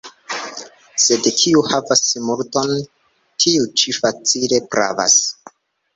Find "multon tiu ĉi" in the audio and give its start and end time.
2.29-3.97